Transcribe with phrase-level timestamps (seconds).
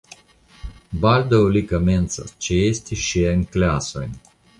[1.03, 4.17] Baldaŭ li komencas ĉeesti ŝiajn klasojn.